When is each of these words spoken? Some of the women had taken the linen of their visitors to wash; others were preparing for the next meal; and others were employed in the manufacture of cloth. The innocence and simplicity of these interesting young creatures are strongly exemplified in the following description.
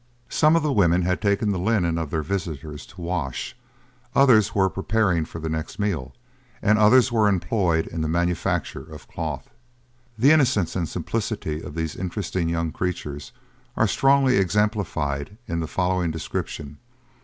Some 0.29 0.55
of 0.55 0.63
the 0.63 0.73
women 0.73 1.03
had 1.03 1.21
taken 1.21 1.51
the 1.51 1.59
linen 1.59 1.99
of 1.99 2.09
their 2.09 2.23
visitors 2.23 2.87
to 2.87 3.01
wash; 3.01 3.55
others 4.15 4.55
were 4.55 4.67
preparing 4.67 5.25
for 5.25 5.37
the 5.37 5.47
next 5.47 5.77
meal; 5.77 6.11
and 6.59 6.79
others 6.79 7.11
were 7.11 7.27
employed 7.27 7.85
in 7.85 8.01
the 8.01 8.07
manufacture 8.07 8.91
of 8.91 9.07
cloth. 9.07 9.47
The 10.17 10.31
innocence 10.31 10.75
and 10.75 10.89
simplicity 10.89 11.61
of 11.61 11.75
these 11.75 11.95
interesting 11.95 12.49
young 12.49 12.71
creatures 12.71 13.31
are 13.77 13.85
strongly 13.87 14.37
exemplified 14.37 15.37
in 15.47 15.59
the 15.59 15.67
following 15.67 16.09
description. 16.09 16.79